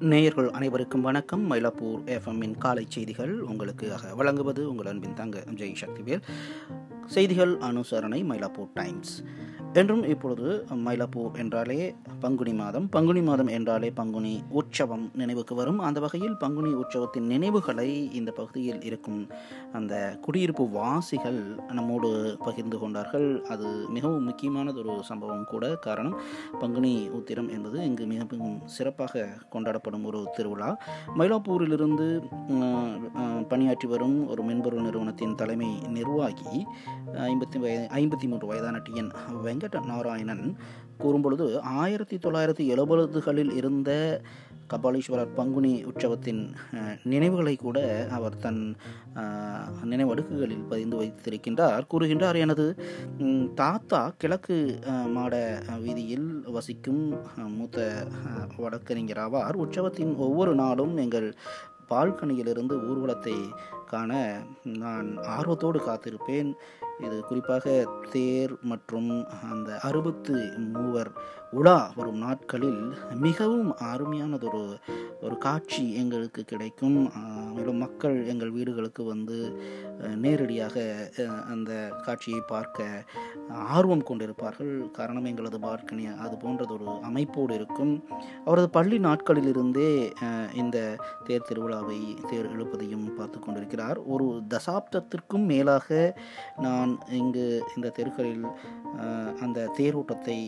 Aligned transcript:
நேயர்கள் 0.00 0.50
அனைவருக்கும் 0.50 1.00
வணக்கம். 1.00 1.50
மயிலாப்பூர் 1.50 2.00
எஃப்எம்மின் 2.06 2.58
காலை 2.58 2.86
செய்திகள் 2.88 3.40
உங்களுக்காக 3.40 4.14
வழங்குவது 4.14 4.70
உங்கள் 4.70 4.86
அன்பின் 4.86 5.14
தங்க 5.14 5.44
ஜெய் 5.54 5.74
சக்திவேல். 5.80 6.20
செய்திகள் 7.06 7.56
அனுசரணை 7.56 8.24
மயிலாப்பூர் 8.24 8.68
டைம்ஸ். 8.74 9.22
என்றும் 9.78 10.02
இப்பொழுது 10.12 10.46
மயிலாப்பூர் 10.84 11.36
என்றாலே 11.42 11.76
பங்குனி 12.22 12.52
மாதம் 12.60 12.86
பங்குனி 12.94 13.20
மாதம் 13.28 13.50
என்றாலே 13.56 13.88
பங்குனி 13.98 14.32
உற்சவம் 14.60 15.04
நினைவுக்கு 15.20 15.54
வரும். 15.58 15.78
அந்த 15.86 15.98
வகையில் 16.04 16.34
பங்குனி 16.42 16.70
உற்சவத்தின் 16.80 17.28
நினைவுகளை 17.32 17.86
இந்த 18.18 18.30
பகுதியில் 18.38 18.80
இருக்கும் 18.88 19.20
அந்த 19.78 19.94
குடியிருப்பு 20.24 20.64
வாசிகள் 20.78 21.38
நம்மோடு 21.78 22.10
பகிர்ந்து 22.46 22.78
கொண்டார்கள். 22.82 23.28
அது 23.52 23.68
மிகவும் 23.96 24.26
முக்கியமானதொரு 24.30 24.96
சம்பவம் 25.10 25.46
கூட. 25.52 25.70
காரணம் 25.86 26.16
பங்குனி 26.62 26.92
உத்திரம் 27.18 27.50
என்பது 27.56 27.78
இங்கு 27.90 28.06
மிகவும் 28.14 28.58
சிறப்பாக 28.76 29.24
கொண்டாடப்படும் 29.54 30.08
ஒரு 30.10 30.22
திருவிழா. 30.38 30.70
மயிலாப்பூரிலிருந்து 31.20 32.08
பணியாற்றி 33.52 33.88
வரும் 33.94 34.18
ஒரு 34.32 34.42
மென்பொருள் 34.50 34.86
நிறுவனத்தின் 34.88 35.38
தலைமை 35.42 35.70
நிர்வாகி 35.98 36.52
ஐம்பத்தி 37.30 37.58
வய 37.62 37.78
ஐம்பத்தி 38.00 38.26
மூன்று 38.30 38.46
வயதான 38.52 38.82
டிஎன் 38.86 39.10
வெங்கட 39.60 39.80
நாராயணன் 39.86 40.44
கூறும்பொழுது 41.02 41.46
ஆயிரத்தி 41.80 42.16
தொள்ளாயிரத்தி 42.16 42.64
எழுபதுகளில் 42.74 43.52
இருந்த 43.56 43.90
கபாலீஸ்வரர் 44.72 45.34
பங்குனி 45.38 45.72
உற்சவத்தின் 45.90 46.40
நினைவுகளை 47.12 47.54
கூட 47.56 47.78
அவர் 48.16 48.36
தன் 48.44 48.60
நினைவடுக்குகளில் 49.92 50.68
பதிந்து 50.72 50.96
வைத்திருக்கின்றார். 51.00 51.86
கூறுகின்றார் 51.92 52.38
எனது 52.44 52.66
தாத்தா 53.54 54.02
கிழக்கு 54.22 54.58
மாட 55.16 55.34
வீதியில் 55.84 56.28
வசிக்கும் 56.56 57.02
மூத்த 57.56 58.06
வடக்கறிஞராவார் 58.58 59.58
உற்சவத்தின் 59.64 60.14
ஒவ்வொரு 60.26 60.54
நாளும் 60.54 60.94
எங்கள் 61.06 61.28
பால்கனியிலிருந்து 61.92 62.74
ஊர்வலத்தை 62.90 63.36
காண 63.92 64.12
நான் 64.82 65.08
ஆர்வத்தோடு 65.36 65.78
காத்திருப்பேன். 65.86 66.52
இது 67.06 67.16
குறிப்பாக 67.28 67.74
தேர் 68.14 68.54
மற்றும் 68.70 69.10
அந்த 69.52 69.70
அறுபத்து 69.88 70.34
மூவர் 70.76 71.12
உலா 71.58 71.78
வரும் 71.98 72.20
நாட்களில் 72.24 72.82
மிகவும் 73.24 73.70
அருமையானதொரு 73.92 74.64
ஒரு 75.26 75.36
காட்சி 75.46 75.84
எங்களுக்கு 76.00 76.42
கிடைக்கும். 76.50 76.98
மேலும் 77.54 77.80
மக்கள் 77.84 78.16
எங்கள் 78.32 78.52
வீடுகளுக்கு 78.56 79.02
வந்து 79.12 79.38
நேரடியாக 80.24 80.84
அந்த 81.52 81.70
காட்சியை 82.04 82.42
பார்க்க 82.52 82.86
ஆர்வம் 83.76 84.06
கொண்டிருப்பார்கள். 84.10 84.72
காரணம் 84.98 85.28
எங்களது 85.30 85.58
பால்கனி 85.64 86.04
அது 86.24 86.36
போன்றதொரு 86.44 86.88
அமைப்போடு 87.08 87.56
இருக்கும். 87.58 87.92
அவரது 88.46 88.68
பள்ளி 88.76 88.98
நாட்களிலிருந்தே 89.08 89.90
இந்த 90.62 90.78
தேர் 91.26 91.48
திருவிழாவை 91.48 91.98
தேர் 92.30 92.50
இழுப்பதையும் 92.54 93.06
பார்த்து 93.18 93.38
கொண்டிருக்கிறார். 93.38 94.00
ஒரு 94.14 94.28
தசாப்தத்திற்கும் 94.54 95.46
மேலாக 95.52 95.88
நான் 96.66 96.89
இங்கு 97.20 97.44
இந்த 97.76 97.88
தெருக்களில் 97.88 98.46
அந்த 99.40 99.58
தேரோட்டத்தை 99.78 100.38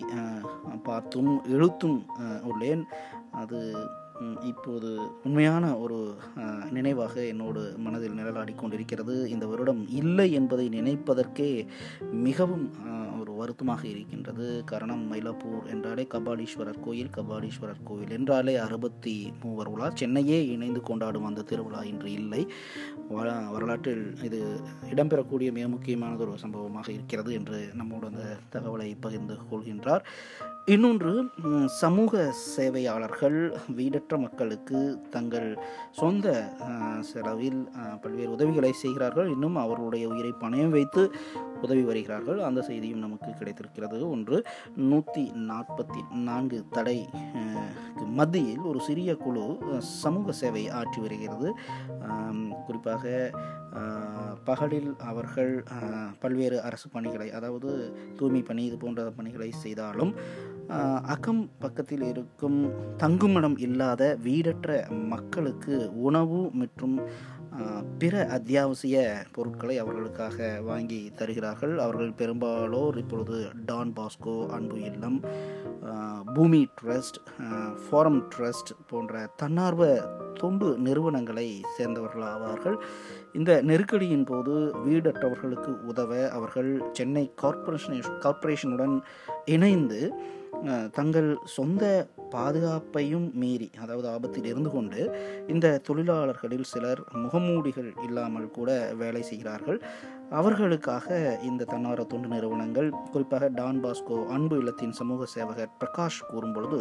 பார்த்தும் 0.83 1.33
இழுத்தும் 1.47 1.99
உள்ளேன். 2.51 2.85
அது 3.43 3.61
இப்போது 4.51 4.89
உண்மையான 5.25 5.65
ஒரு 5.85 5.99
நினைவாக 6.71 7.15
என்னோடு 7.27 7.63
மனதில் 7.85 8.19
நிழலாடி 8.19 8.55
கொண்டிருக்கிறது. 8.55 9.15
இந்த 9.31 9.47
வருடம் 9.47 9.83
இல்லை 10.01 10.27
என்பதை 10.33 10.67
நினைப்பதற்கே 10.79 11.51
மிகவும் 12.27 12.67
ஒரு 13.21 13.33
வருத்தமாக 13.33 13.83
இருக்கின்றது. 13.89 14.47
காரணம் 14.71 15.03
மயிலாப்பூர் 15.13 15.67
என்றாலே 15.73 16.05
கபாலீஸ்வரர் 16.15 16.81
கோயில் 16.81 17.13
கபாலீஸ்வரர் 17.17 17.83
கோயில் 17.85 18.15
என்றாலே 18.19 18.55
அறுபத்தி 18.57 19.15
மூவர் 19.43 19.71
உலா. 19.75 19.89
சென்னையே 20.01 20.39
இணைந்து 20.55 20.81
கொண்டாடும் 20.81 21.29
அந்த 21.31 21.47
திருவிழா 21.51 21.83
இன்று 21.93 22.11
இல்லை. 22.13 22.43
வரலாற்றில் 23.55 24.05
இது 24.29 24.41
இடம்பெறக்கூடிய 24.93 25.51
மிக 25.59 25.67
முக்கியமானது 25.69 26.25
ஒரு 26.29 26.39
சம்பவமாக 26.45 26.89
இருக்கிறது 26.93 27.33
என்று 27.39 27.61
நம்மோடு 27.75 28.07
அந்த 28.13 28.25
தகவலை 28.55 28.89
பகிர்ந்து 29.01 29.37
கொள்கின்றார். 29.51 30.05
இன்னொன்று 30.71 31.13
சமூக 31.79 32.21
சேவையாளர்கள் 32.33 33.39
வீடற்ற 33.79 34.17
மக்களுக்கு 34.25 34.81
தங்கள் 35.15 35.49
சொந்த 36.01 36.27
செலவில் 37.09 37.63
பல்வேறு 38.03 38.31
உதவிகளை 38.37 38.71
செய்கிறார்கள். 38.83 39.31
இன்னும் 39.35 39.57
அவர்களுடைய 39.63 40.05
உயிரை 40.13 40.33
பணயம் 40.43 40.75
வைத்து 40.77 41.03
உதவி 41.65 41.83
வருகிறார்கள். 41.89 42.43
அந்த 42.49 42.61
செய்தியும் 42.69 43.03
நமக்கு 43.07 43.31
கிடைத்திருக்கிறது. 43.41 43.99
ஒன்று 44.11 44.39
நூற்றி 44.91 45.25
நாற்பத்தி 45.51 46.03
நான்கு 46.29 46.61
தடை 46.77 46.99
மத்தியில் 48.21 48.63
ஒரு 48.71 48.81
சிறிய 48.87 49.11
குழு 49.25 49.45
சமூக 50.03 50.33
சேவை 50.43 50.65
ஆற்றி 50.79 51.01
வருகிறது. 51.07 51.51
குறிப்பாக 52.67 53.05
பகலில் 54.49 54.89
அவர்கள் 55.11 55.53
பல்வேறு 56.23 56.57
அரசு 56.69 56.87
பணிகளை 56.95 57.29
அதாவது 57.39 57.71
தூய்மை 58.19 58.43
பணி 58.49 58.63
இது 58.69 58.79
போன்ற 58.85 59.03
பணிகளை 59.19 59.51
செய்தாலும் 59.65 60.13
அக்கம் 61.15 61.43
பக்கத்தில் 61.59 62.03
இருக்கும் 62.03 62.59
தங்குமிடம் 62.97 63.57
இல்லாத 63.59 64.03
வீடற்ற 64.23 64.87
மக்களுக்கு 65.13 65.77
உணவு 66.09 66.41
மற்றும் 66.53 66.97
பிற 67.99 68.15
அத்தியாவசிய 68.27 68.97
பொருட்களை 69.33 69.75
அவர்களுக்காக 69.79 70.61
வாங்கி 70.65 71.01
தருகிறார்கள். 71.19 71.75
அவர்கள் 71.79 72.13
பெரும்பாலோர் 72.13 72.97
இப்பொழுது 72.99 73.39
டான் 73.67 73.93
பாஸ்கோ 73.97 74.37
அன்பு 74.49 74.79
இல்லம் 74.81 75.19
பூமி 76.35 76.63
ட்ரஸ்ட் 76.83 77.19
ஃபோரம் 77.83 78.21
ட்ரஸ்ட் 78.35 78.73
போன்ற 78.91 79.27
தன்னார்வ 79.37 79.85
தொண்டு 80.41 80.69
நிறுவனங்களை 80.79 81.47
சேர்ந்தவர்கள் 81.77 82.27
ஆவார்கள் 82.29 82.77
இந்த 83.33 83.63
நெருக்கடியின் 83.63 84.27
போது 84.27 84.55
வீடற்றவர்களுக்கு 84.87 85.73
உதவ 85.87 86.31
அவர்கள் 86.31 86.71
சென்னை 86.93 87.25
கார்பரேஷன் 87.43 88.21
கார்ப்பரேஷனுடன் 88.21 88.97
இணைந்து 89.45 90.01
தங்கள் 90.91 91.31
சொந்த 91.45 91.85
பாதுகாப்பையும் 92.35 93.29
மீறி 93.43 93.69
அதாவது 93.83 94.09
ஆபத்தில் 94.15 94.49
இருந்து 94.53 94.73
கொண்டு 94.77 95.01
இந்த 95.55 95.77
தொழிலாளர்களில் 95.89 96.71
சிலர் 96.73 97.03
முகமூடிகள் 97.25 97.93
இல்லாமல் 98.07 98.55
கூட 98.59 98.71
வேலை 99.03 99.23
செய்கிறார்கள். 99.31 99.81
அவர்களுக்காக 100.41 101.07
இந்த 101.49 101.67
தன்னார்வ 101.71 102.05
தொண்டு 102.13 102.29
நிறுவனங்கள் 102.35 102.87
குறிப்பாக 103.15 103.49
டான் 103.59 103.81
பாஸ்கோ 103.83 104.17
அன்பு 104.35 104.55
இல்லத்தின் 104.61 104.95
சமூக 105.01 105.27
சேவகர் 105.33 105.75
பிரகாஷ் 105.81 106.21
கூறும்பொழுது 106.31 106.79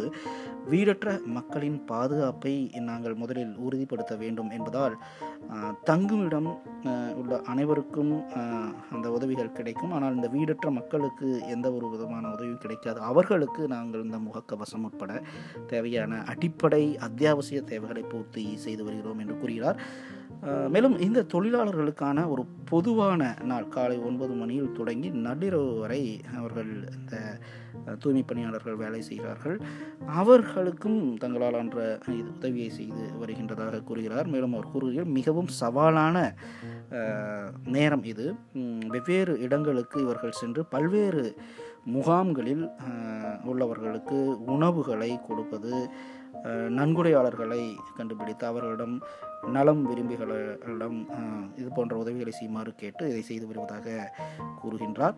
வீடற்ற 0.70 1.14
மக்களின் 1.36 1.78
பாதுகாப்பை 1.90 2.54
நாங்கள் 2.88 3.18
முதலில் 3.22 3.52
உறுதிப்படுத்த 3.66 4.14
வேண்டும் 4.22 4.52
என்பதால் 4.58 4.96
தங்குமிடம் 5.88 6.50
உள்ள 7.20 7.32
அனைவருக்கும் 7.52 8.12
அந்த 8.94 9.06
உதவிகள் 9.16 9.54
கிடைக்கும். 9.58 9.92
ஆனால் 9.96 10.16
இந்த 10.18 10.28
வீடற்ற 10.36 10.70
மக்களுக்கு 10.78 11.28
எந்த 11.54 11.66
ஒரு 11.76 11.86
விதமான 11.94 12.24
உதவியும் 12.34 12.62
கிடைக்காது. 12.64 12.98
அவர்களுக்கு 13.10 13.62
நாங்கள் 13.74 14.06
இந்த 14.06 14.20
முகக்கவசம் 14.28 14.86
உட்பட 14.88 15.12
தேவையான 15.66 16.22
அடிப்படை 16.22 16.84
அத்தியாவசிய 16.98 17.60
தேவைகளை 17.60 18.02
பூர்த்தி 18.02 18.56
செய்து 18.56 18.84
வருகிறோம் 18.84 19.18
என்று 19.18 19.36
கூறுகிறார். 19.36 19.80
மேலும் 20.68 20.94
இந்த 20.98 21.26
தொழிலாளர்களுக்கான 21.32 22.28
ஒரு 22.28 22.42
பொதுவான 22.64 23.22
நாள் 23.44 23.68
காலை 23.68 23.98
ஒன்பது 23.98 24.32
மணியில் 24.32 24.72
தொடங்கி 24.72 25.08
நள்ளிரவு 25.26 25.78
வரை 25.78 26.20
அவர்கள் 26.36 26.70
இந்த 26.98 27.16
தூய்மை 27.98 28.22
பணியாளர்கள் 28.22 28.80
வேலை 28.82 29.02
செய்கிறார்கள். 29.02 29.56
அவர்களுக்கும் 30.20 31.16
தங்களால் 31.16 31.54
அன்ற 31.54 31.98
இது 32.08 32.30
உதவியை 32.34 32.70
செய்து 32.70 33.04
வருகின்றதாக 33.20 33.82
கூறுகிறார். 33.82 34.26
மேலும் 34.26 34.52
அவர் 34.52 34.72
கூறுகிறார் 34.72 35.14
மிகவும் 35.18 35.52
சவாலான 35.60 36.16
நேரம் 37.64 38.04
இது. 38.04 38.26
வெவ்வேறு 38.88 39.34
இடங்களுக்கு 39.40 40.00
இவர்கள் 40.00 40.38
சென்று 40.40 40.64
பல்வேறு 40.64 41.24
முகாம்களில் 41.86 42.64
உள்ளவர்களுக்கு 43.44 44.18
உணவுகளை 44.46 45.20
கொடுப்பது 45.20 45.72
நன்கொடையாளர்களை 46.68 47.62
கண்டுபிடித்து 47.96 48.46
அவர்களிடம் 48.46 49.02
நலம் 49.50 49.82
விரும்பிகளிடம் 49.90 50.98
இது 51.56 51.68
போன்ற 51.74 51.96
உதவிகளை 51.96 52.32
செய்யுமாறு 52.32 52.74
கேட்டு 52.74 53.08
இதை 53.08 53.22
செய்து 53.22 53.46
வருவதாக 53.46 54.16
கூறுகின்றார். 54.62 55.14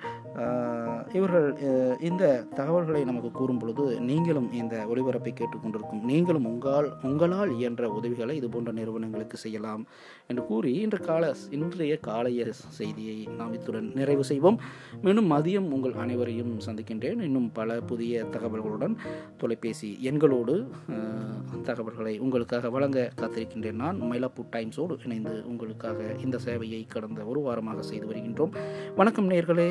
இவர்கள் 1.12 1.48
இந்த 2.00 2.42
தகவல்களை 2.54 3.04
நமக்கு 3.04 3.30
கூறும் 3.30 3.58
பொழுது 3.58 4.00
நீங்களும் 4.00 4.52
இந்த 4.52 4.86
ஒளிபரப்பை 4.88 5.32
கேட்டுக்கொண்டிருக்கும் 5.32 6.02
நீங்களும் 6.02 6.44
உங்களால் 6.44 6.92
உங்களால் 7.02 7.52
இயன்ற 7.56 7.88
உதவிகளை 7.88 8.36
இது 8.36 8.48
போன்ற 8.48 8.72
நிறுவனங்களுக்கு 8.72 9.36
செய்யலாம் 9.36 9.86
என்று 10.26 10.44
கூறி 10.44 10.72
இன்று 10.74 11.00
கால 11.00 11.34
இன்றைய 11.50 11.98
காலைய 12.06 12.50
செய்தியை 12.50 13.28
நாம் 13.36 13.52
இத்துடன் 13.52 13.92
நிறைவு 13.94 14.24
செய்வோம். 14.24 14.60
மீண்டும் 15.02 15.30
மதியம் 15.30 15.70
உங்கள் 15.70 15.92
அனைவரையும் 15.92 16.60
சந்திக்கின்றேன். 16.60 17.20
இன்னும் 17.20 17.52
பல 17.52 17.80
புதிய 17.80 18.24
தகவல்களுடன் 18.24 18.96
தொலைபேசி 19.36 19.98
எண்களோடு 20.02 20.66
தகவல்களை 21.62 22.18
உங்களுக்காக 22.18 22.70
வழங்க 22.70 23.10
காத்திருக்கின்றேன் 23.16 23.82
நான். 23.84 24.12
மயிலாப்பூர் 24.14 24.52
டைம்ஸோடு 24.56 24.96
இணைந்து 25.04 25.32
உங்களுக்காக 25.46 25.98
இந்த 26.24 26.36
சேவையை 26.44 26.86
கடந்த 26.88 27.24
ஒரு 27.24 27.40
வாரமாக 27.46 27.80
செய்து 27.80 28.06
வருகின்றோம். 28.10 28.54
வணக்கம் 28.96 29.30
நேயர்களே 29.30 29.70